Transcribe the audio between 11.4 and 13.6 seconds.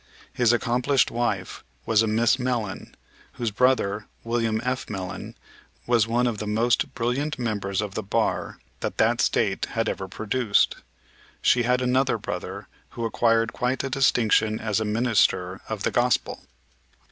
had another brother who acquired